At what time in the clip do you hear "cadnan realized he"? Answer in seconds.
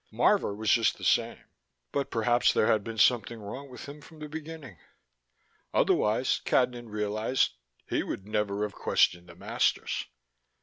6.43-8.01